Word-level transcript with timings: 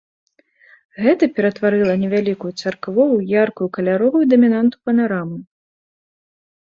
Гэта 1.07 1.25
ператварыла 1.39 1.93
невялікую 2.03 2.49
царкву 2.61 3.03
ў 3.17 3.41
яркую 3.43 3.67
каляровую 3.77 4.23
дамінанту 4.31 4.75
панарамы. 4.89 5.37